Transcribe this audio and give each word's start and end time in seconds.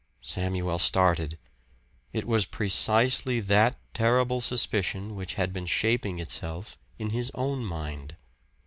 Samuel 0.23 0.79
started. 0.79 1.37
It 2.11 2.25
was 2.25 2.47
precisely 2.47 3.39
that 3.39 3.77
terrible 3.93 4.41
suspicion 4.41 5.13
which 5.15 5.35
had 5.35 5.53
been 5.53 5.67
shaping 5.67 6.17
itself 6.17 6.79
in 6.97 7.11
his 7.11 7.29
own 7.35 7.63
mind. 7.63 8.15